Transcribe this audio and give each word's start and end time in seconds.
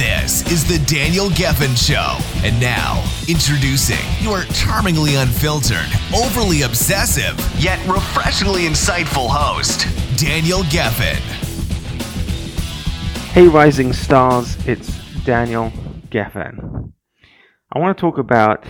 This 0.00 0.50
is 0.50 0.64
the 0.66 0.82
Daniel 0.86 1.26
Gefen 1.28 1.76
Show. 1.76 2.16
And 2.42 2.58
now, 2.58 3.04
introducing 3.28 3.98
your 4.20 4.44
charmingly 4.44 5.16
unfiltered, 5.16 5.84
overly 6.16 6.62
obsessive, 6.62 7.38
yet 7.62 7.78
refreshingly 7.86 8.62
insightful 8.62 9.28
host, 9.28 9.86
Daniel 10.18 10.60
Gefen. 10.60 11.20
Hey, 13.34 13.46
rising 13.46 13.92
stars, 13.92 14.56
it's 14.66 14.88
Daniel 15.26 15.70
Gefen. 16.08 16.94
I 17.70 17.78
want 17.78 17.94
to 17.94 18.00
talk 18.00 18.16
about 18.16 18.64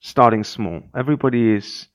starting 0.00 0.44
small. 0.44 0.82
Everybody 0.94 1.54
is, 1.54 1.88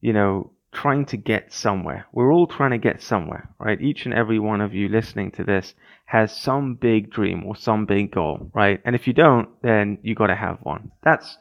you 0.00 0.12
know, 0.12 0.52
trying 0.70 1.06
to 1.06 1.16
get 1.16 1.52
somewhere. 1.52 2.06
We're 2.12 2.32
all 2.32 2.46
trying 2.46 2.70
to 2.70 2.78
get 2.78 3.02
somewhere, 3.02 3.48
right? 3.58 3.80
Each 3.80 4.04
and 4.04 4.14
every 4.14 4.38
one 4.38 4.60
of 4.60 4.74
you 4.74 4.88
listening 4.88 5.32
to 5.32 5.42
this 5.42 5.74
has 6.06 6.34
some 6.34 6.74
big 6.74 7.10
dream 7.10 7.44
or 7.44 7.56
some 7.56 7.84
big 7.84 8.12
goal, 8.12 8.50
right? 8.54 8.80
And 8.84 8.94
if 8.94 9.06
you 9.06 9.12
don't, 9.12 9.48
then 9.62 9.98
you 10.02 10.14
got 10.14 10.28
to 10.28 10.36
have 10.36 10.58
one. 10.62 10.92
That's 11.02 11.36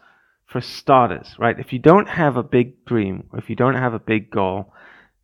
for 0.47 0.59
starters, 0.59 1.35
right? 1.37 1.59
If 1.59 1.71
you 1.71 1.79
don't 1.79 2.09
have 2.09 2.35
a 2.35 2.43
big 2.43 2.83
dream, 2.85 3.29
or 3.31 3.39
if 3.39 3.49
you 3.49 3.55
don't 3.55 3.75
have 3.75 3.93
a 3.93 3.99
big 3.99 4.31
goal, 4.31 4.73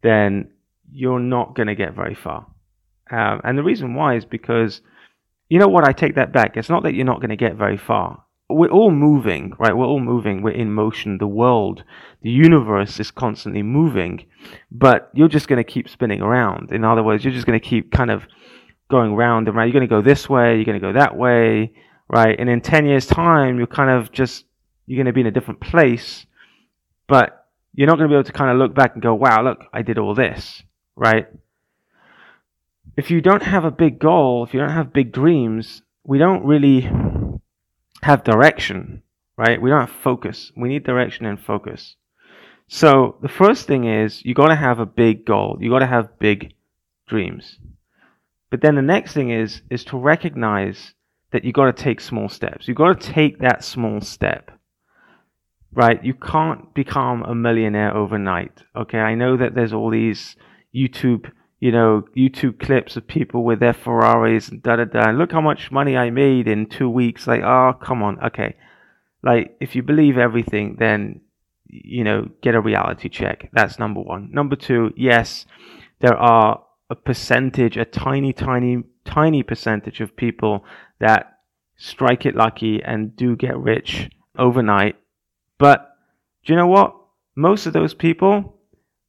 then 0.03 0.51
you're 0.91 1.19
not 1.19 1.55
going 1.55 1.67
to 1.67 1.75
get 1.75 1.95
very 1.95 2.13
far. 2.15 2.45
Um, 3.09 3.41
and 3.43 3.57
the 3.57 3.63
reason 3.63 3.95
why 3.95 4.15
is 4.15 4.25
because, 4.25 4.81
you 5.49 5.57
know 5.57 5.67
what, 5.67 5.87
I 5.87 5.91
take 5.91 6.15
that 6.15 6.31
back. 6.31 6.55
It's 6.55 6.69
not 6.69 6.83
that 6.83 6.93
you're 6.93 7.05
not 7.05 7.19
going 7.19 7.29
to 7.29 7.35
get 7.35 7.55
very 7.55 7.77
far. 7.77 8.23
We're 8.47 8.69
all 8.69 8.91
moving, 8.91 9.53
right? 9.57 9.75
We're 9.75 9.85
all 9.85 9.99
moving. 9.99 10.43
We're 10.43 10.51
in 10.51 10.71
motion. 10.71 11.17
The 11.17 11.27
world, 11.27 11.83
the 12.21 12.29
universe 12.29 12.99
is 12.99 13.09
constantly 13.09 13.63
moving, 13.63 14.25
but 14.69 15.09
you're 15.13 15.29
just 15.29 15.47
going 15.47 15.63
to 15.63 15.71
keep 15.71 15.89
spinning 15.89 16.21
around. 16.21 16.71
In 16.71 16.83
other 16.83 17.01
words, 17.01 17.23
you're 17.23 17.33
just 17.33 17.47
going 17.47 17.59
to 17.59 17.65
keep 17.65 17.91
kind 17.91 18.11
of 18.11 18.23
going 18.91 19.15
round 19.15 19.47
and 19.47 19.57
round. 19.57 19.69
You're 19.69 19.79
going 19.79 19.89
to 19.89 19.95
go 19.95 20.01
this 20.01 20.29
way, 20.29 20.55
you're 20.55 20.65
going 20.65 20.79
to 20.79 20.85
go 20.85 20.93
that 20.93 21.15
way, 21.15 21.73
right? 22.07 22.35
And 22.37 22.49
in 22.49 22.61
10 22.61 22.85
years' 22.85 23.07
time, 23.07 23.57
you're 23.57 23.67
kind 23.67 23.89
of 23.89 24.11
just, 24.11 24.45
you're 24.85 24.97
going 24.97 25.07
to 25.07 25.13
be 25.13 25.21
in 25.21 25.27
a 25.27 25.31
different 25.31 25.61
place, 25.61 26.25
but 27.07 27.47
you're 27.73 27.87
not 27.87 27.97
going 27.97 28.09
to 28.09 28.13
be 28.13 28.15
able 28.15 28.25
to 28.25 28.33
kind 28.33 28.51
of 28.51 28.57
look 28.57 28.75
back 28.75 28.93
and 28.93 29.01
go, 29.01 29.15
wow, 29.15 29.43
look, 29.43 29.63
I 29.73 29.81
did 29.81 29.97
all 29.97 30.13
this, 30.13 30.61
right? 30.95 31.27
If 32.97 33.09
you 33.09 33.21
don't 33.21 33.43
have 33.43 33.63
a 33.63 33.71
big 33.71 33.97
goal, 33.99 34.43
if 34.43 34.53
you 34.53 34.59
don't 34.59 34.69
have 34.69 34.93
big 34.93 35.11
dreams, 35.13 35.81
we 36.03 36.17
don't 36.17 36.45
really 36.45 36.89
have 38.03 38.23
direction, 38.23 39.03
right? 39.37 39.61
We 39.61 39.69
don't 39.69 39.87
have 39.87 39.95
focus. 40.03 40.51
We 40.57 40.69
need 40.69 40.83
direction 40.83 41.25
and 41.25 41.39
focus. 41.39 41.95
So 42.67 43.17
the 43.21 43.29
first 43.29 43.67
thing 43.67 43.85
is 43.85 44.23
you 44.25 44.33
got 44.33 44.47
to 44.47 44.55
have 44.55 44.79
a 44.79 44.85
big 44.85 45.25
goal. 45.25 45.57
You 45.59 45.69
got 45.69 45.79
to 45.79 45.87
have 45.87 46.19
big 46.19 46.53
dreams. 47.07 47.57
But 48.51 48.61
then 48.61 48.75
the 48.75 48.81
next 48.81 49.13
thing 49.13 49.31
is 49.31 49.61
is 49.71 49.83
to 49.85 49.97
recognize 49.97 50.93
that 51.31 51.43
you've 51.43 51.55
got 51.55 51.75
to 51.75 51.83
take 51.83 51.99
small 52.01 52.29
steps. 52.29 52.67
You've 52.67 52.77
got 52.77 52.99
to 52.99 53.11
take 53.11 53.39
that 53.39 53.63
small 53.63 54.01
step. 54.01 54.51
Right? 55.73 56.03
You 56.03 56.13
can't 56.13 56.73
become 56.73 57.23
a 57.23 57.33
millionaire 57.33 57.95
overnight. 57.95 58.63
Okay? 58.75 58.99
I 58.99 59.15
know 59.15 59.37
that 59.37 59.55
there's 59.55 59.73
all 59.73 59.89
these 59.89 60.35
YouTube, 60.75 61.31
you 61.61 61.71
know, 61.71 62.03
YouTube 62.15 62.59
clips 62.59 62.97
of 62.97 63.07
people 63.07 63.45
with 63.45 63.61
their 63.61 63.73
Ferraris 63.73 64.49
and 64.49 64.61
da 64.61 64.75
da 64.75 64.83
da. 64.83 65.11
Look 65.11 65.31
how 65.31 65.41
much 65.41 65.71
money 65.71 65.95
I 65.95 66.09
made 66.09 66.47
in 66.47 66.67
2 66.67 66.89
weeks. 66.89 67.25
Like, 67.25 67.41
oh, 67.41 67.73
come 67.81 68.03
on. 68.03 68.21
Okay. 68.21 68.57
Like 69.23 69.55
if 69.61 69.75
you 69.75 69.81
believe 69.81 70.17
everything 70.17 70.75
then 70.77 71.21
you 71.71 72.03
know, 72.03 72.27
get 72.41 72.55
a 72.55 72.61
reality 72.61 73.09
check. 73.09 73.49
That's 73.53 73.79
number 73.79 74.01
1. 74.01 74.31
Number 74.31 74.55
2, 74.55 74.93
yes, 74.97 75.45
there 76.01 76.17
are 76.17 76.63
a 76.91 76.95
percentage, 76.95 77.77
a 77.77 77.85
tiny, 77.85 78.33
tiny, 78.33 78.83
tiny 79.05 79.41
percentage 79.43 80.01
of 80.01 80.15
people 80.17 80.65
that 80.99 81.39
strike 81.77 82.25
it 82.25 82.35
lucky 82.35 82.83
and 82.83 83.15
do 83.15 83.33
get 83.37 83.57
rich 83.57 84.09
overnight. 84.37 84.97
But 85.57 85.95
do 86.43 86.51
you 86.51 86.57
know 86.57 86.67
what? 86.67 86.93
Most 87.33 87.65
of 87.65 87.71
those 87.71 87.93
people, 87.93 88.59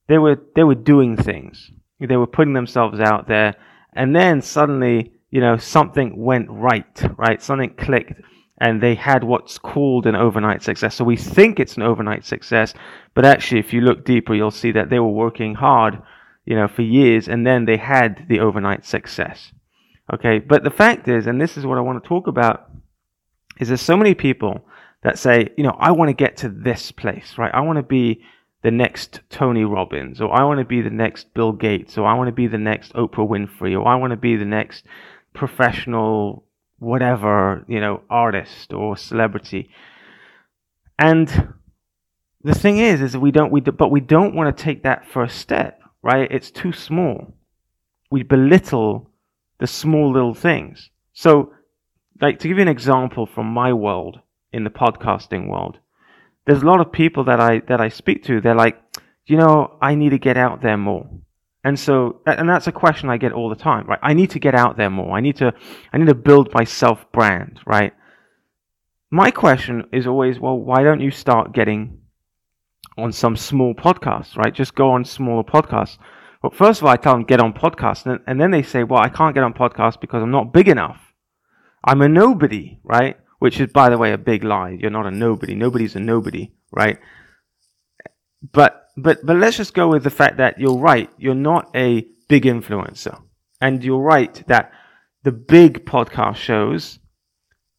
they 0.06 0.16
were 0.18 0.40
they 0.54 0.62
were 0.62 0.76
doing 0.76 1.16
things. 1.16 1.72
They 1.98 2.16
were 2.16 2.26
putting 2.26 2.54
themselves 2.54 3.00
out 3.00 3.26
there, 3.26 3.56
and 3.94 4.14
then 4.14 4.42
suddenly, 4.42 5.12
you 5.30 5.40
know, 5.40 5.56
something 5.56 6.16
went 6.16 6.48
right, 6.50 7.02
right? 7.16 7.42
Something 7.42 7.74
clicked, 7.74 8.20
and 8.58 8.80
they 8.80 8.94
had 8.94 9.24
what's 9.24 9.58
called 9.58 10.06
an 10.06 10.14
overnight 10.14 10.62
success. 10.62 10.94
So 10.94 11.04
we 11.04 11.16
think 11.16 11.58
it's 11.58 11.76
an 11.76 11.82
overnight 11.82 12.24
success, 12.24 12.74
but 13.14 13.24
actually, 13.24 13.58
if 13.58 13.72
you 13.72 13.80
look 13.80 14.04
deeper, 14.04 14.34
you'll 14.34 14.52
see 14.52 14.70
that 14.70 14.88
they 14.88 15.00
were 15.00 15.08
working 15.08 15.56
hard 15.56 16.00
you 16.44 16.56
know, 16.56 16.68
for 16.68 16.82
years, 16.82 17.28
and 17.28 17.46
then 17.46 17.64
they 17.64 17.76
had 17.76 18.26
the 18.28 18.40
overnight 18.40 18.84
success. 18.84 19.52
Okay, 20.12 20.38
but 20.38 20.64
the 20.64 20.70
fact 20.70 21.08
is, 21.08 21.26
and 21.26 21.40
this 21.40 21.56
is 21.56 21.64
what 21.64 21.78
I 21.78 21.82
want 21.82 22.02
to 22.02 22.08
talk 22.08 22.26
about, 22.26 22.70
is 23.58 23.68
there's 23.68 23.80
so 23.80 23.96
many 23.96 24.14
people 24.14 24.64
that 25.02 25.18
say, 25.18 25.48
you 25.56 25.64
know, 25.64 25.76
I 25.78 25.92
want 25.92 26.08
to 26.08 26.14
get 26.14 26.36
to 26.38 26.48
this 26.48 26.90
place, 26.92 27.38
right? 27.38 27.52
I 27.54 27.60
want 27.60 27.78
to 27.78 27.82
be 27.82 28.22
the 28.62 28.70
next 28.70 29.20
Tony 29.30 29.64
Robbins, 29.64 30.20
or 30.20 30.32
I 30.32 30.44
want 30.44 30.58
to 30.58 30.64
be 30.64 30.80
the 30.80 30.90
next 30.90 31.34
Bill 31.34 31.52
Gates, 31.52 31.98
or 31.98 32.06
I 32.06 32.14
want 32.14 32.28
to 32.28 32.32
be 32.32 32.46
the 32.46 32.58
next 32.58 32.92
Oprah 32.94 33.28
Winfrey, 33.28 33.78
or 33.78 33.86
I 33.86 33.96
want 33.96 34.12
to 34.12 34.16
be 34.16 34.36
the 34.36 34.44
next 34.44 34.84
professional, 35.34 36.44
whatever, 36.78 37.64
you 37.68 37.80
know, 37.80 38.02
artist 38.10 38.72
or 38.72 38.96
celebrity. 38.96 39.70
And 40.98 41.54
the 42.42 42.54
thing 42.54 42.78
is, 42.78 43.00
is 43.00 43.16
we 43.16 43.32
don't, 43.32 43.50
we, 43.50 43.60
but 43.60 43.90
we 43.90 44.00
don't 44.00 44.34
want 44.34 44.56
to 44.56 44.62
take 44.62 44.82
that 44.82 45.08
first 45.08 45.38
step 45.38 45.81
right? 46.02 46.28
It's 46.30 46.50
too 46.50 46.72
small. 46.72 47.34
We 48.10 48.22
belittle 48.22 49.10
the 49.58 49.66
small 49.66 50.12
little 50.12 50.34
things. 50.34 50.90
So, 51.12 51.52
like, 52.20 52.38
to 52.40 52.48
give 52.48 52.58
you 52.58 52.62
an 52.62 52.68
example 52.68 53.26
from 53.26 53.46
my 53.46 53.72
world, 53.72 54.20
in 54.52 54.64
the 54.64 54.70
podcasting 54.70 55.48
world, 55.48 55.78
there's 56.46 56.62
a 56.62 56.66
lot 56.66 56.80
of 56.80 56.92
people 56.92 57.24
that 57.24 57.40
I, 57.40 57.60
that 57.68 57.80
I 57.80 57.88
speak 57.88 58.24
to, 58.24 58.40
they're 58.40 58.54
like, 58.54 58.80
you 59.26 59.36
know, 59.36 59.76
I 59.80 59.94
need 59.94 60.10
to 60.10 60.18
get 60.18 60.36
out 60.36 60.62
there 60.62 60.76
more. 60.76 61.08
And 61.64 61.78
so, 61.78 62.20
and 62.26 62.48
that's 62.48 62.66
a 62.66 62.72
question 62.72 63.08
I 63.08 63.16
get 63.16 63.32
all 63.32 63.48
the 63.48 63.54
time, 63.54 63.86
right? 63.86 64.00
I 64.02 64.14
need 64.14 64.30
to 64.30 64.40
get 64.40 64.54
out 64.54 64.76
there 64.76 64.90
more. 64.90 65.16
I 65.16 65.20
need 65.20 65.36
to, 65.36 65.54
I 65.92 65.98
need 65.98 66.08
to 66.08 66.14
build 66.14 66.52
my 66.52 66.64
self 66.64 67.10
brand, 67.12 67.60
right? 67.64 67.92
My 69.10 69.30
question 69.30 69.84
is 69.92 70.06
always, 70.06 70.40
well, 70.40 70.58
why 70.58 70.82
don't 70.82 71.00
you 71.00 71.12
start 71.12 71.52
getting 71.52 71.98
on 72.98 73.12
some 73.12 73.36
small 73.36 73.74
podcasts, 73.74 74.36
right? 74.36 74.54
Just 74.54 74.74
go 74.74 74.90
on 74.90 75.04
smaller 75.04 75.44
podcasts. 75.44 75.98
But 76.42 76.54
first 76.54 76.80
of 76.80 76.86
all, 76.86 76.92
I 76.92 76.96
tell 76.96 77.14
them 77.14 77.24
get 77.24 77.40
on 77.40 77.52
podcasts, 77.52 78.04
and, 78.04 78.20
and 78.26 78.40
then 78.40 78.50
they 78.50 78.62
say, 78.62 78.84
well, 78.84 79.00
I 79.00 79.08
can't 79.08 79.34
get 79.34 79.44
on 79.44 79.54
podcasts 79.54 80.00
because 80.00 80.22
I'm 80.22 80.30
not 80.30 80.52
big 80.52 80.68
enough. 80.68 81.00
I'm 81.84 82.02
a 82.02 82.08
nobody, 82.08 82.78
right? 82.82 83.16
Which 83.38 83.60
is, 83.60 83.72
by 83.72 83.90
the 83.90 83.98
way, 83.98 84.12
a 84.12 84.18
big 84.18 84.44
lie. 84.44 84.76
You're 84.78 84.90
not 84.90 85.06
a 85.06 85.10
nobody. 85.10 85.54
Nobody's 85.54 85.96
a 85.96 86.00
nobody, 86.00 86.52
right? 86.70 86.98
But 88.52 88.88
but 88.96 89.24
but 89.24 89.36
let's 89.36 89.56
just 89.56 89.74
go 89.74 89.88
with 89.88 90.04
the 90.04 90.10
fact 90.10 90.36
that 90.36 90.58
you're 90.58 90.78
right. 90.78 91.10
You're 91.16 91.34
not 91.34 91.70
a 91.74 92.06
big 92.28 92.44
influencer, 92.44 93.20
and 93.60 93.82
you're 93.82 94.00
right 94.00 94.42
that 94.48 94.72
the 95.22 95.32
big 95.32 95.84
podcast 95.86 96.36
shows 96.36 96.98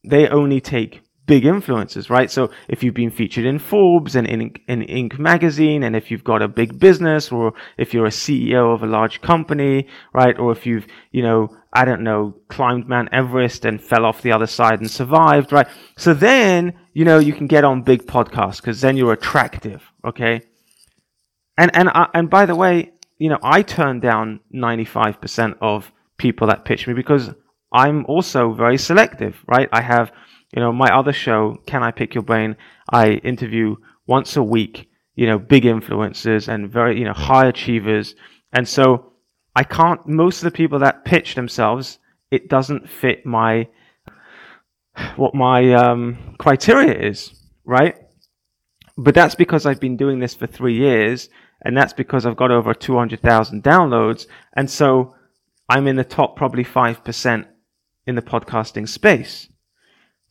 they 0.02 0.28
only 0.28 0.60
take 0.60 1.02
big 1.26 1.44
influences, 1.44 2.10
right? 2.10 2.30
So 2.30 2.50
if 2.68 2.82
you've 2.82 2.94
been 2.94 3.10
featured 3.10 3.44
in 3.44 3.58
Forbes 3.58 4.14
and 4.14 4.26
in, 4.26 4.52
in 4.68 4.82
Inc. 4.82 5.18
magazine, 5.18 5.82
and 5.82 5.96
if 5.96 6.10
you've 6.10 6.24
got 6.24 6.42
a 6.42 6.48
big 6.48 6.78
business, 6.78 7.32
or 7.32 7.54
if 7.78 7.94
you're 7.94 8.06
a 8.06 8.10
CEO 8.10 8.74
of 8.74 8.82
a 8.82 8.86
large 8.86 9.20
company, 9.20 9.88
right? 10.12 10.38
Or 10.38 10.52
if 10.52 10.66
you've, 10.66 10.86
you 11.12 11.22
know, 11.22 11.56
I 11.72 11.84
don't 11.84 12.02
know, 12.02 12.36
climbed 12.48 12.88
Mount 12.88 13.08
Everest 13.12 13.64
and 13.64 13.82
fell 13.82 14.04
off 14.04 14.22
the 14.22 14.32
other 14.32 14.46
side 14.46 14.80
and 14.80 14.90
survived, 14.90 15.52
right? 15.52 15.66
So 15.96 16.14
then, 16.14 16.74
you 16.92 17.04
know, 17.04 17.18
you 17.18 17.32
can 17.32 17.46
get 17.46 17.64
on 17.64 17.82
big 17.82 18.06
podcasts 18.06 18.56
because 18.56 18.80
then 18.80 18.96
you're 18.96 19.12
attractive, 19.12 19.82
okay? 20.04 20.42
And, 21.56 21.74
and, 21.74 21.88
I, 21.88 22.08
and 22.14 22.28
by 22.28 22.46
the 22.46 22.54
way, 22.54 22.92
you 23.18 23.28
know, 23.28 23.38
I 23.42 23.62
turn 23.62 24.00
down 24.00 24.40
95% 24.54 25.56
of 25.60 25.90
people 26.16 26.48
that 26.48 26.64
pitch 26.64 26.86
me 26.86 26.94
because 26.94 27.30
I'm 27.72 28.04
also 28.06 28.52
very 28.52 28.78
selective, 28.78 29.42
right? 29.48 29.68
I 29.72 29.80
have 29.80 30.12
you 30.54 30.60
know, 30.60 30.72
my 30.72 30.94
other 30.96 31.12
show, 31.12 31.60
Can 31.66 31.82
I 31.82 31.90
Pick 31.90 32.14
Your 32.14 32.22
Brain? 32.22 32.56
I 32.90 33.12
interview 33.12 33.76
once 34.06 34.36
a 34.36 34.42
week, 34.42 34.88
you 35.16 35.26
know, 35.26 35.38
big 35.38 35.64
influencers 35.64 36.48
and 36.48 36.70
very, 36.70 36.98
you 36.98 37.04
know, 37.04 37.12
high 37.12 37.46
achievers. 37.46 38.14
And 38.52 38.68
so 38.68 39.12
I 39.56 39.64
can't, 39.64 40.06
most 40.06 40.38
of 40.38 40.44
the 40.44 40.56
people 40.56 40.78
that 40.80 41.04
pitch 41.04 41.34
themselves, 41.34 41.98
it 42.30 42.48
doesn't 42.48 42.88
fit 42.88 43.26
my, 43.26 43.68
what 45.16 45.34
my 45.34 45.72
um, 45.72 46.36
criteria 46.38 46.94
is, 46.94 47.32
right? 47.64 47.96
But 48.96 49.14
that's 49.14 49.34
because 49.34 49.66
I've 49.66 49.80
been 49.80 49.96
doing 49.96 50.20
this 50.20 50.34
for 50.34 50.46
three 50.46 50.76
years 50.76 51.28
And 51.64 51.76
that's 51.76 51.94
because 51.94 52.26
I've 52.26 52.36
got 52.36 52.50
over 52.50 52.74
200,000 52.74 53.62
downloads. 53.64 54.26
And 54.54 54.70
so 54.70 55.14
I'm 55.68 55.86
in 55.88 55.96
the 55.96 56.04
top 56.04 56.36
probably 56.36 56.64
5% 56.64 57.46
in 58.06 58.14
the 58.14 58.22
podcasting 58.22 58.88
space. 58.88 59.48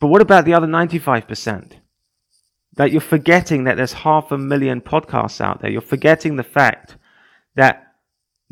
But 0.04 0.10
what 0.10 0.20
about 0.20 0.44
the 0.44 0.52
other 0.52 0.66
95%? 0.66 1.78
That 2.74 2.92
you're 2.92 3.00
forgetting 3.00 3.64
that 3.64 3.78
there's 3.78 3.94
half 3.94 4.30
a 4.32 4.36
million 4.36 4.82
podcasts 4.82 5.40
out 5.40 5.62
there. 5.62 5.70
You're 5.70 5.80
forgetting 5.80 6.36
the 6.36 6.42
fact 6.42 6.98
that 7.54 7.94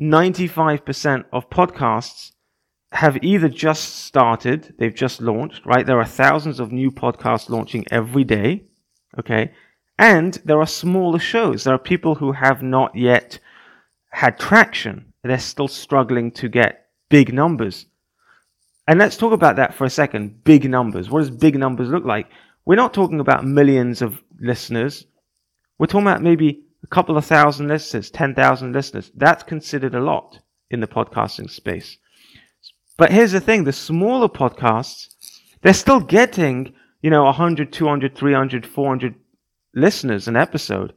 95% 0.01 1.27
of 1.31 1.51
podcasts 1.51 2.33
have 2.93 3.23
either 3.23 3.51
just 3.51 3.97
started, 3.97 4.73
they've 4.79 4.95
just 4.95 5.21
launched, 5.21 5.67
right? 5.67 5.85
There 5.85 6.01
are 6.01 6.07
thousands 6.07 6.59
of 6.59 6.73
new 6.73 6.91
podcasts 6.91 7.51
launching 7.51 7.85
every 7.91 8.25
day, 8.25 8.65
okay? 9.19 9.53
And 9.99 10.41
there 10.47 10.59
are 10.59 10.67
smaller 10.67 11.19
shows. 11.19 11.65
There 11.65 11.75
are 11.75 11.79
people 11.79 12.15
who 12.15 12.33
have 12.33 12.63
not 12.63 12.97
yet 12.97 13.39
had 14.09 14.39
traction. 14.39 15.13
They're 15.23 15.39
still 15.39 15.69
struggling 15.69 16.31
to 16.31 16.49
get 16.49 16.87
big 17.11 17.35
numbers. 17.35 17.85
And 18.89 18.99
let's 18.99 19.17
talk 19.17 19.33
about 19.33 19.57
that 19.57 19.75
for 19.75 19.85
a 19.85 19.91
second. 19.91 20.43
Big 20.45 20.69
numbers. 20.69 21.09
What 21.09 21.21
does 21.21 21.31
big 21.31 21.59
numbers 21.59 21.89
look 21.89 22.05
like? 22.05 22.29
We're 22.65 22.77
not 22.77 22.95
talking 22.95 23.21
about 23.21 23.45
millions 23.45 24.03
of 24.03 24.21
listeners. 24.41 25.07
We're 25.79 25.87
talking 25.87 26.07
about 26.07 26.23
maybe 26.23 26.65
a 26.83 26.87
couple 26.89 27.17
of 27.17 27.25
thousand 27.25 27.69
listeners, 27.69 28.11
10,000 28.11 28.73
listeners. 28.73 29.11
That's 29.15 29.43
considered 29.43 29.95
a 29.95 30.01
lot 30.01 30.41
in 30.71 30.81
the 30.81 30.87
podcasting 30.87 31.51
space. 31.51 31.99
But 32.97 33.13
here's 33.13 33.33
the 33.33 33.41
thing 33.41 33.65
the 33.65 33.73
smaller 33.73 34.29
podcasts, 34.29 35.09
they're 35.63 35.75
still 35.75 36.01
getting, 36.01 36.75
you 37.03 37.11
know, 37.11 37.25
100, 37.25 37.73
200, 37.73 38.17
300, 38.17 38.67
400 38.67 39.15
listeners 39.75 40.29
an 40.29 40.37
episode. 40.37 40.95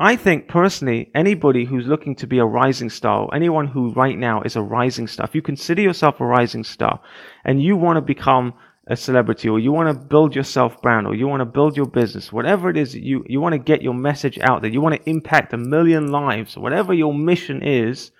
I 0.00 0.16
think 0.16 0.48
personally, 0.48 1.10
anybody 1.14 1.64
who's 1.64 1.86
looking 1.86 2.16
to 2.16 2.26
be 2.26 2.38
a 2.38 2.44
rising 2.44 2.90
star, 2.90 3.28
anyone 3.32 3.68
who 3.68 3.92
right 3.92 4.18
now 4.18 4.42
is 4.42 4.56
a 4.56 4.62
rising 4.62 5.06
star, 5.06 5.26
if 5.26 5.36
you 5.36 5.42
consider 5.42 5.82
yourself 5.82 6.20
a 6.20 6.26
rising 6.26 6.64
star 6.64 7.00
and 7.44 7.62
you 7.62 7.76
want 7.76 7.96
to 7.98 8.00
become 8.00 8.54
a 8.88 8.96
celebrity 8.96 9.48
or 9.48 9.60
you 9.60 9.70
want 9.70 9.88
to 9.88 10.06
build 10.06 10.34
your 10.34 10.44
self 10.44 10.82
brand 10.82 11.06
or 11.06 11.14
you 11.14 11.28
want 11.28 11.40
to 11.40 11.46
build 11.46 11.76
your 11.76 11.86
business, 11.86 12.32
whatever 12.32 12.68
it 12.68 12.76
is 12.76 12.96
you, 12.96 13.24
you 13.28 13.40
want 13.40 13.52
to 13.52 13.58
get 13.58 13.82
your 13.82 13.94
message 13.94 14.36
out 14.40 14.62
there, 14.62 14.70
you 14.70 14.80
want 14.80 14.96
to 14.96 15.08
impact 15.08 15.52
a 15.52 15.56
million 15.56 16.10
lives, 16.10 16.58
whatever 16.58 16.92
your 16.92 17.14
mission 17.14 17.62
is, 17.62 18.10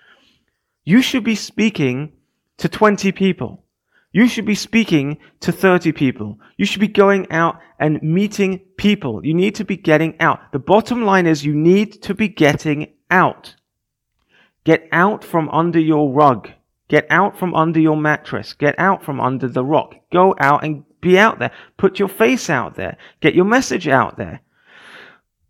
you 0.85 1.01
should 1.01 1.25
be 1.25 1.35
speaking 1.35 2.13
to 2.57 2.69
20 2.69 3.11
people. 3.11 3.64
You 4.15 4.29
should 4.29 4.45
be 4.45 4.55
speaking 4.55 5.17
to 5.41 5.51
30 5.51 5.91
people. 5.91 6.39
You 6.55 6.65
should 6.65 6.79
be 6.79 6.87
going 6.87 7.29
out 7.33 7.59
and 7.77 8.01
meeting 8.01 8.59
people. 8.77 9.25
You 9.25 9.33
need 9.33 9.55
to 9.55 9.65
be 9.65 9.75
getting 9.75 10.15
out. 10.21 10.53
The 10.53 10.57
bottom 10.57 11.03
line 11.03 11.27
is 11.27 11.43
you 11.43 11.53
need 11.53 12.01
to 12.03 12.13
be 12.13 12.29
getting 12.29 12.93
out. 13.11 13.57
Get 14.63 14.87
out 14.93 15.25
from 15.25 15.49
under 15.49 15.81
your 15.81 16.13
rug. 16.13 16.49
Get 16.87 17.05
out 17.09 17.37
from 17.37 17.53
under 17.53 17.81
your 17.81 17.97
mattress. 17.97 18.53
Get 18.53 18.79
out 18.79 19.03
from 19.03 19.19
under 19.19 19.49
the 19.49 19.65
rock. 19.65 19.95
Go 20.13 20.33
out 20.39 20.63
and 20.63 20.85
be 21.01 21.19
out 21.19 21.39
there. 21.39 21.51
Put 21.75 21.99
your 21.99 22.07
face 22.07 22.49
out 22.49 22.75
there. 22.75 22.95
Get 23.19 23.35
your 23.35 23.43
message 23.43 23.89
out 23.89 24.15
there. 24.15 24.39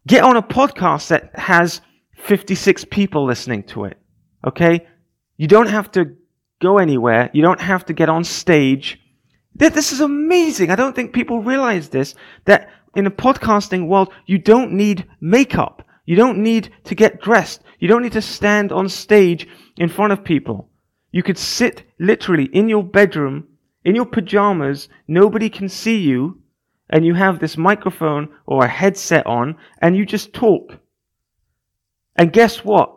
Get 0.07 0.23
on 0.23 0.37
a 0.37 0.41
podcast 0.41 1.09
that 1.09 1.37
has 1.37 1.81
56 2.15 2.83
people 2.85 3.25
listening 3.25 3.61
to 3.65 3.85
it. 3.85 3.99
Okay? 4.43 4.87
You 5.37 5.47
don't 5.47 5.69
have 5.69 5.91
to 5.91 6.15
go 6.61 6.77
anywhere. 6.77 7.29
You 7.33 7.41
don't 7.41 7.61
have 7.61 7.85
to 7.85 7.93
get 7.93 8.09
on 8.09 8.23
stage. 8.23 8.99
This 9.55 9.91
is 9.91 10.01
amazing. 10.01 10.69
I 10.69 10.75
don't 10.75 10.95
think 10.95 11.13
people 11.13 11.41
realize 11.41 11.89
this, 11.89 12.15
that 12.45 12.69
in 12.95 13.07
a 13.07 13.11
podcasting 13.11 13.87
world, 13.87 14.11
you 14.25 14.37
don't 14.37 14.73
need 14.73 15.07
makeup. 15.21 15.85
You 16.05 16.15
don't 16.15 16.39
need 16.39 16.71
to 16.85 16.95
get 16.95 17.21
dressed. 17.21 17.61
You 17.79 17.87
don't 17.87 18.03
need 18.03 18.13
to 18.13 18.21
stand 18.21 18.71
on 18.71 18.89
stage 18.89 19.47
in 19.77 19.89
front 19.89 20.13
of 20.13 20.23
people. 20.23 20.69
You 21.11 21.23
could 21.23 21.37
sit 21.37 21.83
literally 21.99 22.45
in 22.45 22.67
your 22.67 22.83
bedroom, 22.83 23.47
in 23.83 23.95
your 23.95 24.05
pajamas, 24.05 24.89
nobody 25.07 25.49
can 25.49 25.69
see 25.69 25.97
you, 25.97 26.41
and 26.89 27.05
you 27.05 27.13
have 27.13 27.39
this 27.39 27.57
microphone 27.57 28.29
or 28.45 28.65
a 28.65 28.69
headset 28.69 29.25
on, 29.25 29.55
and 29.81 29.95
you 29.95 30.05
just 30.05 30.33
talk. 30.33 30.77
And 32.15 32.31
guess 32.33 32.63
what? 32.63 32.94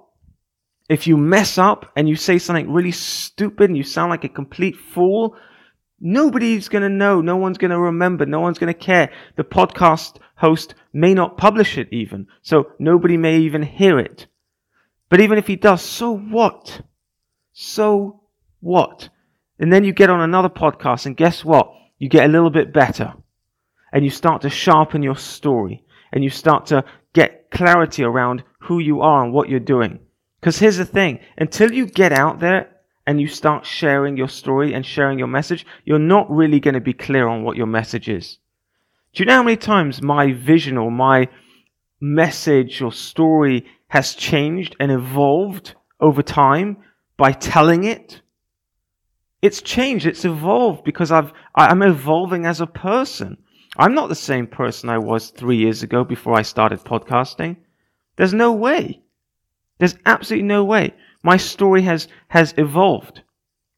If 0.89 1.07
you 1.07 1.17
mess 1.17 1.59
up 1.59 1.93
and 1.97 2.09
you 2.09 2.17
say 2.17 2.39
something 2.39 2.73
really 2.73 2.93
stupid 2.93 3.69
and 3.69 3.77
you 3.77 3.83
sound 3.83 4.11
like 4.11 4.25
a 4.25 4.29
complete 4.29 4.77
fool, 4.77 5.37
nobody's 6.01 6.69
going 6.69 6.83
to 6.83 6.89
know. 6.89 7.21
No 7.21 7.37
one's 7.37 7.59
going 7.59 7.73
to 7.73 7.79
remember. 7.79 8.25
No 8.25 8.41
one's 8.41 8.59
going 8.59 8.73
to 8.73 8.79
care. 8.79 9.11
The 9.37 9.45
podcast 9.45 10.17
host 10.37 10.75
may 10.93 11.13
not 11.13 11.37
publish 11.37 11.77
it 11.77 11.89
even. 11.93 12.27
So 12.41 12.73
nobody 12.79 13.17
may 13.17 13.39
even 13.41 13.63
hear 13.63 13.99
it. 13.99 14.27
But 15.11 15.21
even 15.21 15.37
if 15.37 15.47
he 15.47 15.57
does, 15.57 15.83
so 15.83 16.17
what? 16.17 16.83
So 17.53 18.23
what? 18.61 19.11
And 19.59 19.73
then 19.73 19.85
you 19.85 19.93
get 19.93 20.11
on 20.11 20.21
another 20.21 20.49
podcast, 20.49 21.07
and 21.07 21.17
guess 21.17 21.45
what? 21.45 21.73
You 21.99 22.09
get 22.09 22.25
a 22.25 22.33
little 22.33 22.51
bit 22.51 22.73
better. 22.73 23.15
And 23.93 24.05
you 24.05 24.11
start 24.11 24.43
to 24.43 24.51
sharpen 24.51 25.03
your 25.03 25.17
story. 25.17 25.85
And 26.13 26.23
you 26.23 26.31
start 26.31 26.67
to 26.67 26.85
get 27.13 27.51
clarity 27.51 28.05
around 28.05 28.45
who 28.61 28.79
you 28.79 29.01
are 29.01 29.25
and 29.25 29.33
what 29.33 29.49
you're 29.49 29.61
doing. 29.61 29.99
Because 30.41 30.59
here's 30.59 30.77
the 30.77 30.85
thing 30.85 31.21
until 31.37 31.73
you 31.73 31.87
get 31.87 32.13
out 32.13 32.41
there 32.41 32.71
and 33.07 33.21
you 33.21 33.27
start 33.27 33.67
sharing 33.67 34.17
your 34.17 34.29
story 34.29 34.75
and 34.75 34.85
sharing 34.85 35.19
your 35.19 35.29
message, 35.29 35.67
you're 35.85 35.99
not 35.99 36.31
really 36.31 36.61
going 36.61 36.75
to 36.75 36.81
be 36.81 36.93
clear 36.93 37.27
on 37.27 37.43
what 37.43 37.57
your 37.57 37.67
message 37.67 38.09
is. 38.09 38.39
Do 39.13 39.23
you 39.23 39.27
know 39.27 39.37
how 39.37 39.43
many 39.43 39.57
times 39.57 40.03
my 40.03 40.33
vision 40.33 40.77
or 40.77 40.91
my 40.91 41.29
message 42.01 42.81
or 42.81 42.93
story 42.93 43.67
has 43.89 44.15
changed 44.15 44.77
and 44.79 44.93
evolved 44.93 45.75
over 46.01 46.23
time 46.23 46.77
by 47.17 47.33
telling 47.33 47.85
it. 47.85 48.21
It's 49.43 49.63
changed, 49.63 50.07
it's 50.07 50.25
evolved 50.25 50.85
because 50.85 51.11
I've, 51.11 51.33
I'm 51.55 51.83
evolving 51.83 52.47
as 52.47 52.61
a 52.61 52.67
person. 52.67 53.39
I'm 53.77 53.95
not 53.95 54.09
the 54.09 54.15
same 54.15 54.47
person 54.47 54.89
I 54.89 54.99
was 54.99 55.31
three 55.31 55.57
years 55.57 55.83
ago 55.83 56.05
before 56.05 56.35
I 56.35 56.43
started 56.43 56.81
podcasting. 56.81 57.57
There's 58.17 58.35
no 58.35 58.53
way. 58.53 59.01
There's 59.79 59.97
absolutely 60.07 60.47
no 60.47 60.65
way. 60.65 60.95
My 61.23 61.37
story 61.37 61.83
has, 61.83 62.09
has 62.29 62.55
evolved. 62.57 63.23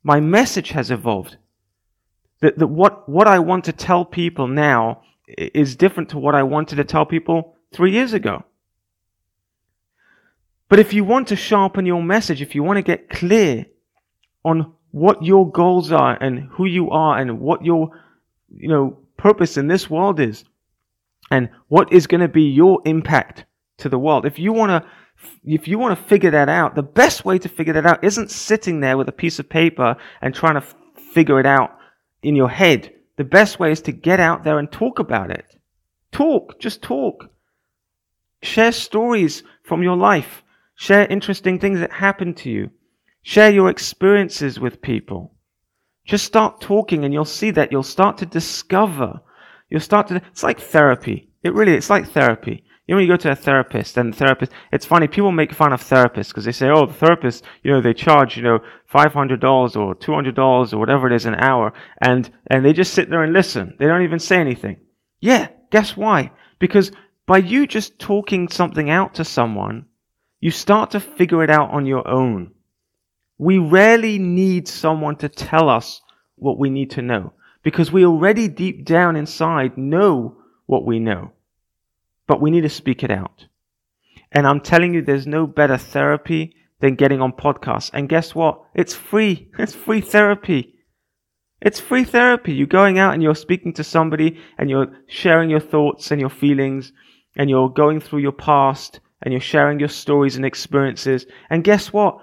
My 0.02 0.20
message 0.20 0.70
has 0.70 0.90
evolved. 0.90 1.36
That, 2.40 2.58
that 2.58 2.66
what, 2.66 3.08
what 3.08 3.26
I 3.26 3.38
want 3.38 3.64
to 3.66 3.72
tell 3.72 4.04
people 4.04 4.48
now 4.48 5.02
is 5.26 5.76
different 5.76 6.08
to 6.10 6.18
what 6.18 6.34
I 6.34 6.42
wanted 6.42 6.76
to 6.76 6.84
tell 6.84 7.04
people 7.04 7.56
three 7.72 7.92
years 7.92 8.12
ago. 8.12 8.44
But 10.68 10.78
if 10.78 10.92
you 10.92 11.04
want 11.04 11.28
to 11.28 11.36
sharpen 11.36 11.84
your 11.84 12.02
message, 12.02 12.40
if 12.40 12.54
you 12.54 12.62
want 12.62 12.76
to 12.78 12.82
get 12.82 13.10
clear 13.10 13.66
on 14.44 14.72
what 14.92 15.22
your 15.22 15.50
goals 15.50 15.92
are 15.92 16.16
and 16.20 16.48
who 16.52 16.64
you 16.64 16.90
are 16.90 17.18
and 17.18 17.40
what 17.40 17.64
your, 17.64 17.90
you 18.48 18.68
know, 18.68 18.98
purpose 19.16 19.56
in 19.56 19.68
this 19.68 19.90
world 19.90 20.18
is 20.18 20.44
and 21.30 21.50
what 21.68 21.92
is 21.92 22.06
going 22.06 22.20
to 22.20 22.28
be 22.28 22.44
your 22.44 22.80
impact 22.84 23.44
to 23.78 23.88
the 23.88 23.98
world. 23.98 24.24
If 24.24 24.38
you 24.38 24.52
want 24.52 24.70
to 24.70 24.88
if 25.44 25.68
you 25.68 25.78
want 25.78 25.98
to 25.98 26.04
figure 26.04 26.30
that 26.30 26.48
out, 26.48 26.74
the 26.74 26.82
best 26.82 27.24
way 27.24 27.38
to 27.38 27.48
figure 27.48 27.72
that 27.72 27.86
out 27.86 28.04
isn't 28.04 28.30
sitting 28.30 28.80
there 28.80 28.96
with 28.96 29.08
a 29.08 29.12
piece 29.12 29.38
of 29.38 29.48
paper 29.48 29.96
and 30.20 30.34
trying 30.34 30.54
to 30.54 30.60
f- 30.60 30.74
figure 31.12 31.40
it 31.40 31.46
out 31.46 31.78
in 32.22 32.36
your 32.36 32.48
head. 32.48 32.92
The 33.16 33.24
best 33.24 33.58
way 33.58 33.72
is 33.72 33.82
to 33.82 33.92
get 33.92 34.20
out 34.20 34.44
there 34.44 34.58
and 34.58 34.70
talk 34.70 34.98
about 34.98 35.30
it. 35.30 35.56
Talk, 36.12 36.58
just 36.58 36.82
talk. 36.82 37.30
Share 38.42 38.72
stories 38.72 39.42
from 39.62 39.82
your 39.82 39.96
life. 39.96 40.42
Share 40.74 41.06
interesting 41.06 41.58
things 41.58 41.80
that 41.80 41.92
happen 41.92 42.34
to 42.34 42.50
you. 42.50 42.70
Share 43.22 43.50
your 43.50 43.68
experiences 43.68 44.58
with 44.58 44.80
people. 44.80 45.34
Just 46.06 46.24
start 46.24 46.60
talking 46.60 47.04
and 47.04 47.12
you'll 47.12 47.24
see 47.26 47.50
that 47.50 47.70
you'll 47.70 47.82
start 47.82 48.16
to 48.18 48.26
discover. 48.26 49.20
You'll 49.68 49.80
start 49.80 50.08
to, 50.08 50.16
it's 50.16 50.42
like 50.42 50.58
therapy. 50.58 51.28
It 51.42 51.54
really, 51.54 51.74
it's 51.74 51.90
like 51.90 52.10
therapy. 52.10 52.64
You 52.90 52.96
know, 52.96 53.02
you 53.02 53.08
go 53.08 53.16
to 53.18 53.30
a 53.30 53.36
therapist 53.36 53.96
and 53.96 54.12
the 54.12 54.16
therapist, 54.16 54.50
it's 54.72 54.84
funny, 54.84 55.06
people 55.06 55.30
make 55.30 55.52
fun 55.52 55.72
of 55.72 55.80
therapists 55.80 56.30
because 56.30 56.44
they 56.44 56.50
say, 56.50 56.70
oh, 56.70 56.86
the 56.86 56.92
therapist, 56.92 57.44
you 57.62 57.70
know, 57.70 57.80
they 57.80 57.94
charge, 57.94 58.36
you 58.36 58.42
know, 58.42 58.58
$500 58.92 59.76
or 59.76 59.94
$200 59.94 60.72
or 60.72 60.78
whatever 60.78 61.06
it 61.06 61.12
is 61.12 61.24
an 61.24 61.36
hour. 61.36 61.72
And, 62.00 62.28
and 62.48 62.64
they 62.64 62.72
just 62.72 62.92
sit 62.92 63.08
there 63.08 63.22
and 63.22 63.32
listen. 63.32 63.76
They 63.78 63.86
don't 63.86 64.02
even 64.02 64.18
say 64.18 64.38
anything. 64.40 64.78
Yeah. 65.20 65.50
Guess 65.70 65.96
why? 65.96 66.32
Because 66.58 66.90
by 67.26 67.38
you 67.38 67.68
just 67.68 68.00
talking 68.00 68.48
something 68.48 68.90
out 68.90 69.14
to 69.14 69.24
someone, 69.24 69.86
you 70.40 70.50
start 70.50 70.90
to 70.90 70.98
figure 70.98 71.44
it 71.44 71.50
out 71.50 71.70
on 71.70 71.86
your 71.86 72.08
own. 72.08 72.50
We 73.38 73.58
rarely 73.58 74.18
need 74.18 74.66
someone 74.66 75.14
to 75.18 75.28
tell 75.28 75.68
us 75.68 76.00
what 76.34 76.58
we 76.58 76.70
need 76.70 76.90
to 76.90 77.02
know 77.02 77.34
because 77.62 77.92
we 77.92 78.04
already 78.04 78.48
deep 78.48 78.84
down 78.84 79.14
inside 79.14 79.78
know 79.78 80.38
what 80.66 80.84
we 80.84 80.98
know. 80.98 81.30
But 82.30 82.40
we 82.40 82.52
need 82.52 82.60
to 82.60 82.68
speak 82.68 83.02
it 83.02 83.10
out. 83.10 83.46
And 84.30 84.46
I'm 84.46 84.60
telling 84.60 84.94
you, 84.94 85.02
there's 85.02 85.26
no 85.26 85.48
better 85.48 85.76
therapy 85.76 86.54
than 86.78 86.94
getting 86.94 87.20
on 87.20 87.32
podcasts. 87.32 87.90
And 87.92 88.08
guess 88.08 88.36
what? 88.36 88.62
It's 88.72 88.94
free. 88.94 89.50
It's 89.58 89.74
free 89.74 90.00
therapy. 90.00 90.76
It's 91.60 91.80
free 91.80 92.04
therapy. 92.04 92.52
You're 92.52 92.68
going 92.68 93.00
out 93.00 93.14
and 93.14 93.20
you're 93.20 93.34
speaking 93.34 93.72
to 93.72 93.82
somebody 93.82 94.38
and 94.58 94.70
you're 94.70 94.96
sharing 95.08 95.50
your 95.50 95.58
thoughts 95.58 96.12
and 96.12 96.20
your 96.20 96.30
feelings 96.30 96.92
and 97.34 97.50
you're 97.50 97.68
going 97.68 97.98
through 97.98 98.20
your 98.20 98.38
past 98.50 99.00
and 99.22 99.32
you're 99.32 99.40
sharing 99.40 99.80
your 99.80 99.88
stories 99.88 100.36
and 100.36 100.44
experiences. 100.44 101.26
And 101.50 101.64
guess 101.64 101.92
what? 101.92 102.18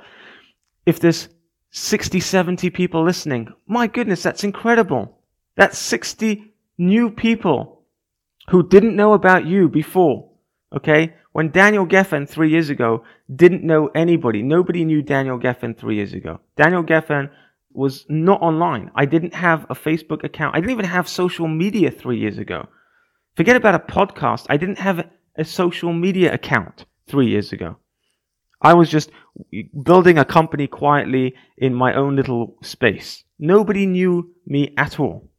If 0.86 1.02
there's 1.02 1.28
60, 1.72 2.22
70 2.22 2.70
people 2.70 3.04
listening, 3.04 3.50
my 3.68 3.88
goodness, 3.88 4.24
that's 4.24 4.46
incredible. 4.46 5.18
That's 5.58 5.78
60 5.78 6.54
new 6.78 7.12
people 7.12 7.77
who 8.50 8.68
didn't 8.68 8.96
know 8.96 9.14
about 9.14 9.46
you 9.46 9.70
before. 9.70 10.30
Okay? 10.76 11.16
When 11.32 11.52
Daniel 11.52 11.86
Gefen 11.86 12.28
three 12.28 12.50
years 12.50 12.70
ago 12.70 13.04
didn't 13.34 13.64
know 13.64 13.88
anybody, 13.94 14.42
nobody 14.42 14.84
knew 14.86 15.02
Daniel 15.02 15.40
Gefen 15.40 15.78
three 15.78 15.96
years 15.96 16.14
ago. 16.14 16.40
Daniel 16.56 16.84
Gefen 16.84 17.30
was 17.72 18.06
not 18.10 18.42
online. 18.42 18.90
I 18.96 19.06
didn't 19.06 19.36
have 19.36 19.66
a 19.70 19.76
Facebook 19.76 20.24
account. 20.24 20.56
I 20.56 20.60
didn't 20.60 20.72
even 20.72 20.86
have 20.86 21.08
social 21.08 21.48
media 21.48 21.92
three 21.92 22.20
years 22.20 22.40
ago. 22.40 22.68
Forget 23.36 23.56
about 23.56 23.76
a 23.76 23.80
podcast. 23.80 24.48
I 24.50 24.58
didn't 24.58 24.80
have 24.80 25.08
a 25.36 25.46
social 25.46 25.94
media 25.94 26.34
account 26.34 26.86
three 27.08 27.28
years 27.28 27.54
ago. 27.54 27.78
I 28.60 28.74
was 28.74 28.90
just 28.90 29.12
building 29.84 30.18
a 30.18 30.26
company 30.26 30.66
quietly 30.66 31.36
in 31.58 31.76
my 31.76 31.94
own 31.94 32.16
little 32.16 32.58
space. 32.64 33.24
Nobody 33.38 33.86
knew 33.86 34.34
me 34.48 34.74
at 34.76 35.00
all. 35.00 35.30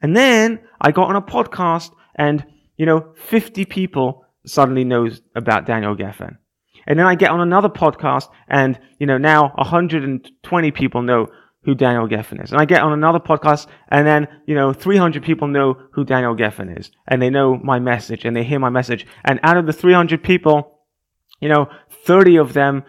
And 0.00 0.16
then 0.16 0.60
I 0.80 0.92
got 0.92 1.08
on 1.08 1.16
a 1.16 1.22
podcast 1.22 1.90
and, 2.16 2.44
you 2.76 2.86
know, 2.86 3.12
50 3.28 3.64
people 3.66 4.24
suddenly 4.46 4.84
knows 4.84 5.20
about 5.34 5.66
Daniel 5.66 5.96
Gefen. 5.96 6.38
And 6.86 6.98
then 6.98 7.06
I 7.06 7.14
get 7.14 7.30
on 7.30 7.40
another 7.40 7.68
podcast 7.68 8.28
and, 8.48 8.78
you 8.98 9.06
know, 9.06 9.18
now 9.18 9.52
120 9.56 10.70
people 10.70 11.02
know 11.02 11.26
who 11.64 11.74
Daniel 11.74 12.06
Gefen 12.06 12.42
is. 12.42 12.52
And 12.52 12.60
I 12.60 12.64
get 12.64 12.82
on 12.82 12.92
another 12.92 13.18
podcast 13.18 13.66
and 13.88 14.06
then, 14.06 14.28
you 14.46 14.54
know, 14.54 14.72
300 14.72 15.24
people 15.24 15.48
know 15.48 15.76
who 15.92 16.04
Daniel 16.04 16.36
Gefen 16.36 16.78
is 16.78 16.92
and 17.08 17.20
they 17.20 17.28
know 17.28 17.56
my 17.56 17.80
message 17.80 18.24
and 18.24 18.36
they 18.36 18.44
hear 18.44 18.60
my 18.60 18.70
message. 18.70 19.04
And 19.24 19.40
out 19.42 19.56
of 19.56 19.66
the 19.66 19.72
300 19.72 20.22
people, 20.22 20.78
you 21.40 21.48
know, 21.48 21.68
30 22.04 22.36
of 22.36 22.52
them, 22.52 22.84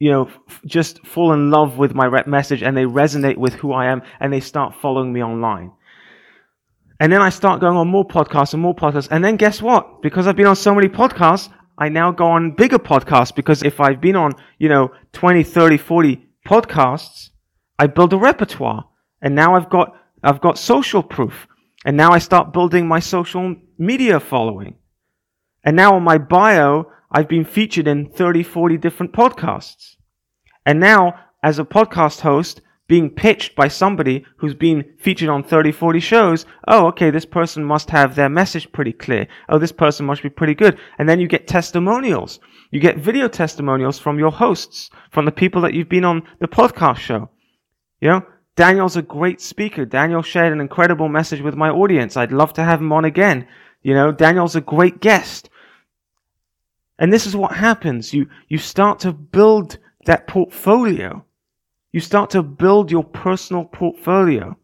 you 0.00 0.10
know, 0.10 0.26
f- 0.26 0.60
just 0.66 1.06
fall 1.06 1.32
in 1.32 1.50
love 1.50 1.78
with 1.78 1.94
my 1.94 2.06
re- 2.06 2.24
message 2.26 2.62
and 2.62 2.76
they 2.76 2.84
resonate 2.84 3.36
with 3.36 3.54
who 3.54 3.72
I 3.72 3.86
am 3.86 4.02
and 4.18 4.32
they 4.32 4.40
start 4.40 4.74
following 4.74 5.12
me 5.12 5.22
online. 5.22 5.70
And 6.98 7.12
then 7.12 7.20
I 7.20 7.28
start 7.28 7.60
going 7.60 7.76
on 7.76 7.88
more 7.88 8.06
podcasts 8.06 8.54
and 8.54 8.62
more 8.62 8.74
podcasts. 8.74 9.08
And 9.10 9.24
then 9.24 9.36
guess 9.36 9.60
what? 9.60 10.02
Because 10.02 10.26
I've 10.26 10.36
been 10.36 10.46
on 10.46 10.56
so 10.56 10.74
many 10.74 10.88
podcasts, 10.88 11.50
I 11.78 11.90
now 11.90 12.10
go 12.10 12.26
on 12.26 12.52
bigger 12.52 12.78
podcasts 12.78 13.34
because 13.34 13.62
if 13.62 13.80
I've 13.80 14.00
been 14.00 14.16
on, 14.16 14.32
you 14.58 14.68
know, 14.68 14.92
20, 15.12 15.42
30, 15.42 15.76
40 15.76 16.26
podcasts, 16.46 17.30
I 17.78 17.86
build 17.86 18.14
a 18.14 18.16
repertoire 18.16 18.88
and 19.20 19.34
now 19.34 19.54
I've 19.54 19.68
got, 19.68 19.94
I've 20.22 20.40
got 20.40 20.58
social 20.58 21.02
proof. 21.02 21.46
And 21.84 21.96
now 21.96 22.10
I 22.12 22.18
start 22.18 22.52
building 22.52 22.88
my 22.88 22.98
social 22.98 23.54
media 23.78 24.18
following. 24.18 24.76
And 25.62 25.76
now 25.76 25.94
on 25.94 26.02
my 26.02 26.18
bio, 26.18 26.90
I've 27.10 27.28
been 27.28 27.44
featured 27.44 27.86
in 27.86 28.10
30, 28.10 28.42
40 28.42 28.78
different 28.78 29.12
podcasts. 29.12 29.96
And 30.64 30.80
now 30.80 31.14
as 31.42 31.58
a 31.58 31.64
podcast 31.64 32.20
host, 32.20 32.62
being 32.88 33.10
pitched 33.10 33.56
by 33.56 33.68
somebody 33.68 34.24
who's 34.36 34.54
been 34.54 34.84
featured 34.98 35.28
on 35.28 35.42
30, 35.42 35.72
40 35.72 36.00
shows, 36.00 36.46
oh, 36.68 36.86
okay, 36.86 37.10
this 37.10 37.26
person 37.26 37.64
must 37.64 37.90
have 37.90 38.14
their 38.14 38.28
message 38.28 38.70
pretty 38.70 38.92
clear. 38.92 39.26
Oh, 39.48 39.58
this 39.58 39.72
person 39.72 40.06
must 40.06 40.22
be 40.22 40.30
pretty 40.30 40.54
good. 40.54 40.78
And 40.98 41.08
then 41.08 41.18
you 41.18 41.26
get 41.26 41.48
testimonials. 41.48 42.38
You 42.70 42.80
get 42.80 42.98
video 42.98 43.28
testimonials 43.28 43.98
from 43.98 44.18
your 44.18 44.30
hosts, 44.30 44.90
from 45.10 45.24
the 45.24 45.32
people 45.32 45.62
that 45.62 45.74
you've 45.74 45.88
been 45.88 46.04
on 46.04 46.22
the 46.38 46.48
podcast 46.48 46.98
show. 46.98 47.30
You 48.00 48.10
know, 48.10 48.26
Daniel's 48.54 48.96
a 48.96 49.02
great 49.02 49.40
speaker. 49.40 49.84
Daniel 49.84 50.22
shared 50.22 50.52
an 50.52 50.60
incredible 50.60 51.08
message 51.08 51.40
with 51.40 51.56
my 51.56 51.70
audience. 51.70 52.16
I'd 52.16 52.32
love 52.32 52.52
to 52.54 52.64
have 52.64 52.80
him 52.80 52.92
on 52.92 53.04
again. 53.04 53.48
You 53.82 53.94
know, 53.94 54.12
Daniel's 54.12 54.56
a 54.56 54.60
great 54.60 55.00
guest. 55.00 55.50
And 56.98 57.12
this 57.12 57.26
is 57.26 57.36
what 57.36 57.52
happens. 57.52 58.14
You, 58.14 58.28
you 58.48 58.58
start 58.58 59.00
to 59.00 59.12
build 59.12 59.78
that 60.06 60.26
portfolio. 60.26 61.24
You 61.96 62.02
start 62.02 62.28
to 62.32 62.42
build 62.42 62.90
your 62.90 63.04
personal 63.04 63.64
portfolio. 63.64 64.54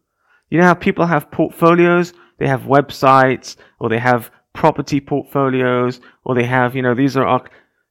You 0.51 0.59
know 0.59 0.65
how 0.65 0.75
people 0.75 1.07
have 1.07 1.31
portfolios? 1.31 2.13
They 2.37 2.47
have 2.47 2.61
websites 2.65 3.55
or 3.79 3.89
they 3.89 3.97
have 3.97 4.29
property 4.53 5.01
portfolios 5.01 5.99
or 6.25 6.35
they 6.35 6.45
have, 6.45 6.75
you 6.75 6.83
know, 6.83 6.93
these 6.93 7.17
are, 7.17 7.43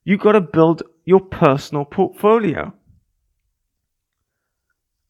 you 0.04 0.16
got 0.16 0.32
to 0.32 0.40
build 0.40 0.84
your 1.04 1.18
personal 1.18 1.84
portfolio. 1.84 2.72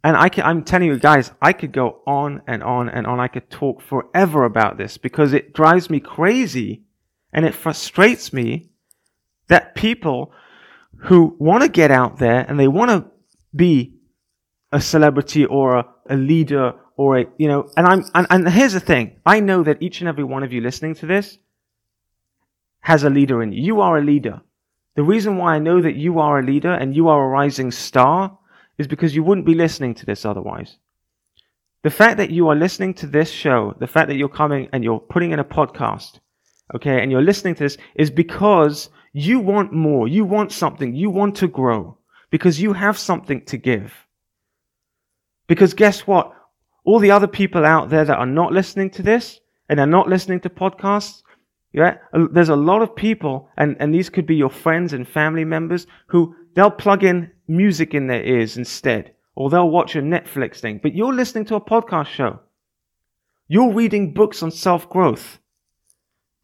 And 0.02 0.16
I 0.16 0.30
can, 0.30 0.44
I'm 0.44 0.64
telling 0.64 0.88
you 0.88 0.98
guys, 0.98 1.30
I 1.42 1.52
could 1.52 1.72
go 1.72 2.00
on 2.06 2.40
and 2.46 2.62
on 2.62 2.88
and 2.88 3.06
on. 3.06 3.20
I 3.20 3.28
could 3.28 3.50
talk 3.50 3.82
forever 3.82 4.44
about 4.44 4.78
this 4.78 4.96
because 4.96 5.34
it 5.34 5.52
drives 5.52 5.90
me 5.90 6.00
crazy 6.00 6.84
and 7.34 7.44
it 7.44 7.54
frustrates 7.54 8.32
me 8.32 8.70
that 9.48 9.74
people 9.74 10.32
who 11.00 11.36
want 11.38 11.64
to 11.64 11.68
get 11.68 11.90
out 11.90 12.16
there 12.16 12.46
and 12.48 12.58
they 12.58 12.66
want 12.66 12.90
to 12.90 13.04
be 13.54 13.98
a 14.72 14.80
celebrity 14.80 15.44
or 15.44 15.76
a, 15.76 15.86
a 16.08 16.16
leader 16.16 16.74
or 16.96 17.18
a, 17.18 17.26
you 17.38 17.48
know, 17.48 17.70
and 17.76 17.86
I'm, 17.86 18.04
and, 18.14 18.26
and 18.30 18.48
here's 18.48 18.72
the 18.72 18.80
thing. 18.80 19.20
I 19.24 19.40
know 19.40 19.62
that 19.62 19.82
each 19.82 20.00
and 20.00 20.08
every 20.08 20.24
one 20.24 20.42
of 20.42 20.52
you 20.52 20.60
listening 20.60 20.94
to 20.96 21.06
this 21.06 21.38
has 22.80 23.04
a 23.04 23.10
leader 23.10 23.42
in 23.42 23.52
you. 23.52 23.62
You 23.62 23.80
are 23.80 23.98
a 23.98 24.02
leader. 24.02 24.40
The 24.94 25.02
reason 25.02 25.36
why 25.38 25.54
I 25.54 25.58
know 25.58 25.80
that 25.80 25.96
you 25.96 26.18
are 26.18 26.38
a 26.38 26.42
leader 26.42 26.72
and 26.72 26.94
you 26.94 27.08
are 27.08 27.24
a 27.24 27.28
rising 27.28 27.70
star 27.70 28.38
is 28.78 28.86
because 28.86 29.14
you 29.14 29.22
wouldn't 29.22 29.46
be 29.46 29.54
listening 29.54 29.94
to 29.94 30.06
this 30.06 30.24
otherwise. 30.24 30.76
The 31.82 31.90
fact 31.90 32.18
that 32.18 32.30
you 32.30 32.48
are 32.48 32.54
listening 32.54 32.94
to 32.94 33.06
this 33.06 33.30
show, 33.30 33.74
the 33.78 33.86
fact 33.86 34.08
that 34.08 34.16
you're 34.16 34.28
coming 34.28 34.68
and 34.72 34.84
you're 34.84 35.00
putting 35.00 35.32
in 35.32 35.38
a 35.38 35.44
podcast, 35.44 36.20
okay, 36.74 37.02
and 37.02 37.10
you're 37.10 37.22
listening 37.22 37.54
to 37.56 37.64
this 37.64 37.78
is 37.94 38.10
because 38.10 38.90
you 39.12 39.40
want 39.40 39.72
more. 39.72 40.08
You 40.08 40.24
want 40.24 40.52
something. 40.52 40.94
You 40.94 41.10
want 41.10 41.36
to 41.36 41.48
grow 41.48 41.98
because 42.30 42.60
you 42.60 42.72
have 42.72 42.98
something 42.98 43.44
to 43.46 43.56
give. 43.56 43.92
Because 45.52 45.74
guess 45.74 46.06
what? 46.06 46.32
All 46.86 46.98
the 46.98 47.10
other 47.10 47.26
people 47.26 47.66
out 47.66 47.90
there 47.90 48.06
that 48.06 48.16
are 48.16 48.24
not 48.24 48.54
listening 48.54 48.88
to 48.92 49.02
this 49.02 49.38
and 49.68 49.78
are 49.78 49.86
not 49.86 50.08
listening 50.08 50.40
to 50.40 50.48
podcasts, 50.48 51.22
yeah, 51.74 51.98
there's 52.30 52.48
a 52.48 52.56
lot 52.56 52.80
of 52.80 52.96
people, 52.96 53.50
and, 53.58 53.76
and 53.78 53.92
these 53.92 54.08
could 54.08 54.26
be 54.26 54.34
your 54.34 54.48
friends 54.48 54.94
and 54.94 55.06
family 55.06 55.44
members 55.44 55.86
who 56.06 56.34
they'll 56.54 56.70
plug 56.70 57.04
in 57.04 57.32
music 57.46 57.92
in 57.92 58.06
their 58.06 58.24
ears 58.24 58.56
instead, 58.56 59.12
or 59.34 59.50
they'll 59.50 59.68
watch 59.68 59.94
a 59.94 60.00
Netflix 60.00 60.56
thing. 60.56 60.80
But 60.82 60.94
you're 60.94 61.12
listening 61.12 61.44
to 61.46 61.56
a 61.56 61.60
podcast 61.60 62.06
show. 62.06 62.40
You're 63.46 63.74
reading 63.74 64.14
books 64.14 64.42
on 64.42 64.52
self 64.52 64.88
growth. 64.88 65.38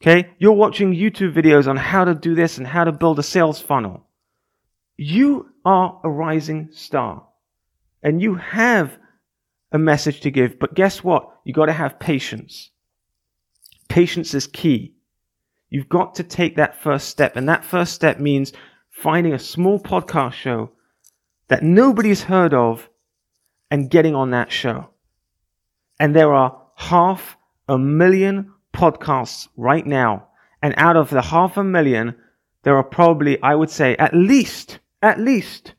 Okay? 0.03 0.35
You're 0.39 0.53
watching 0.53 0.95
YouTube 0.95 1.33
videos 1.33 1.67
on 1.67 1.79
how 1.79 2.05
to 2.05 2.15
do 2.15 2.35
this 2.35 2.59
and 2.59 2.67
how 2.67 2.85
to 2.85 2.93
build 2.93 3.19
a 3.19 3.23
sales 3.23 3.59
funnel. 3.59 4.07
You 4.99 5.49
are 5.65 5.99
a 6.05 6.11
rising 6.11 6.69
star 6.73 7.28
and 8.03 8.23
you 8.23 8.37
have 8.37 8.99
a 9.73 9.79
message 9.79 10.21
to 10.21 10.31
give, 10.31 10.59
but 10.59 10.75
guess 10.75 11.05
what? 11.05 11.31
You 11.45 11.53
got 11.53 11.67
to 11.67 11.73
have 11.73 11.99
patience. 11.99 12.71
Patience 13.89 14.35
is 14.35 14.47
key. 14.47 14.95
You've 15.71 15.89
got 15.89 16.15
to 16.17 16.23
take 16.23 16.57
that 16.57 16.81
first 16.81 17.09
step, 17.09 17.37
and 17.37 17.49
that 17.49 17.65
first 17.65 17.95
step 17.95 18.19
means 18.19 18.53
finding 18.91 19.35
a 19.35 19.39
small 19.39 19.79
podcast 19.79 20.33
show 20.33 20.71
that 21.49 21.63
nobody's 21.63 22.23
heard 22.23 22.55
of 22.55 22.89
and 23.71 23.91
getting 23.91 24.15
on 24.15 24.31
that 24.31 24.51
show. 24.51 24.89
And 26.01 26.15
there 26.15 26.33
are 26.33 26.61
half 26.77 27.37
a 27.69 27.79
million 27.79 28.53
podcasts 28.73 29.49
right 29.57 29.87
now. 29.87 30.29
And 30.63 30.75
out 30.77 30.97
of 30.97 31.11
the 31.11 31.23
half 31.23 31.57
a 31.57 31.65
million, 31.65 32.15
there 32.63 32.77
are 32.77 32.85
probably, 32.85 33.41
I 33.43 33.55
would 33.55 33.71
say, 33.71 33.97
at 33.97 34.15
least, 34.15 34.79
at 35.03 35.21
least 35.21 35.75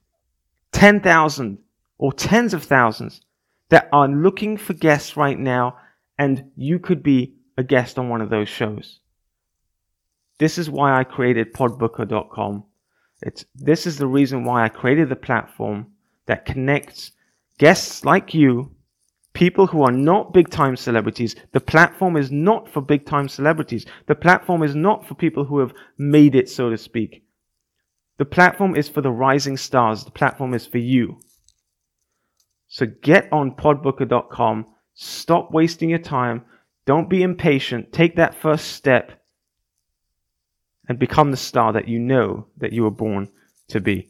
10,000 0.72 1.58
or 2.00 2.12
tens 2.12 2.56
of 2.56 2.64
thousands 2.64 3.22
that 3.70 3.88
are 3.94 4.08
looking 4.08 4.58
for 4.58 4.74
guests 4.74 5.16
right 5.16 5.38
now. 5.38 5.78
And 6.18 6.52
you 6.56 6.80
could 6.80 7.04
be 7.04 7.36
a 7.56 7.64
guest 7.64 8.00
on 8.00 8.10
one 8.10 8.22
of 8.22 8.32
those 8.32 8.50
shows. 8.50 9.00
This 10.40 10.58
is 10.58 10.70
why 10.70 10.98
I 10.98 11.04
created 11.04 11.54
podbooker.com 11.54 12.64
it's, 13.22 13.46
this 13.56 13.86
is 13.86 13.98
the 13.98 14.08
reason 14.08 14.44
why 14.44 14.64
I 14.64 14.70
created 14.70 15.10
the 15.10 15.16
platform 15.16 15.88
that 16.26 16.46
connects 16.46 17.12
guests 17.58 18.06
like 18.06 18.34
you, 18.34 18.72
people 19.34 19.68
who 19.68 19.84
are 19.84 19.92
not 19.92 20.34
big 20.34 20.50
time 20.50 20.76
celebrities. 20.76 21.36
The 21.52 21.60
platform 21.60 22.16
is 22.16 22.32
not 22.32 22.70
for 22.70 22.82
big 22.82 23.06
time 23.06 23.28
celebrities. 23.28 23.86
The 24.08 24.16
platform 24.16 24.64
is 24.64 24.76
not 24.76 25.08
for 25.08 25.16
people 25.16 25.44
who 25.46 25.60
have 25.60 25.74
made 25.98 26.36
it, 26.36 26.50
so 26.50 26.70
to 26.70 26.78
speak. 26.78 27.24
The 28.18 28.26
platform 28.26 28.76
is 28.76 28.90
for 28.90 29.02
the 29.02 29.12
rising 29.12 29.58
stars. 29.58 30.04
The 30.04 30.12
platform 30.12 30.54
is 30.54 30.66
for 30.66 30.78
you. 30.78 31.20
So 32.80 32.86
get 32.86 33.28
on 33.34 33.58
podbooker.com. 33.58 34.66
Stop 34.94 35.52
wasting 35.52 35.90
your 35.90 36.00
time. 36.00 36.46
Don't 36.86 37.10
be 37.10 37.24
impatient. 37.24 37.92
Take 37.92 38.16
that 38.16 38.34
first 38.34 38.68
step 38.68 39.22
and 40.88 40.98
become 40.98 41.32
the 41.32 41.36
star 41.36 41.74
that 41.74 41.90
you 41.90 42.00
know 42.00 42.48
that 42.56 42.72
you 42.72 42.84
were 42.84 42.90
born 42.90 43.28
to 43.68 43.82
be. 43.82 44.08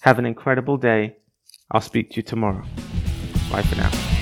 Have 0.00 0.18
an 0.18 0.24
incredible 0.24 0.78
day. 0.78 1.16
I'll 1.70 1.82
speak 1.82 2.12
to 2.12 2.16
you 2.16 2.22
tomorrow. 2.22 2.64
Bye 3.50 3.60
for 3.60 3.76
now. 3.76 4.21